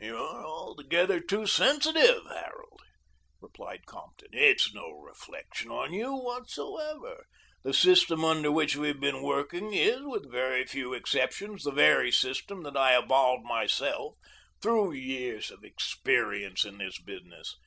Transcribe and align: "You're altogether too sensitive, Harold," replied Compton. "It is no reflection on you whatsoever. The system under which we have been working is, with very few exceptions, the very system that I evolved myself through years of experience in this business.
"You're 0.00 0.16
altogether 0.16 1.20
too 1.20 1.46
sensitive, 1.46 2.22
Harold," 2.24 2.80
replied 3.42 3.84
Compton. 3.84 4.28
"It 4.32 4.58
is 4.58 4.72
no 4.72 4.90
reflection 4.92 5.70
on 5.70 5.92
you 5.92 6.14
whatsoever. 6.14 7.26
The 7.62 7.74
system 7.74 8.24
under 8.24 8.50
which 8.50 8.74
we 8.76 8.88
have 8.88 9.00
been 9.00 9.20
working 9.20 9.74
is, 9.74 10.00
with 10.00 10.32
very 10.32 10.64
few 10.64 10.94
exceptions, 10.94 11.64
the 11.64 11.72
very 11.72 12.10
system 12.10 12.62
that 12.62 12.74
I 12.78 12.96
evolved 12.96 13.44
myself 13.44 14.14
through 14.62 14.92
years 14.92 15.50
of 15.50 15.62
experience 15.62 16.64
in 16.64 16.78
this 16.78 16.98
business. 16.98 17.58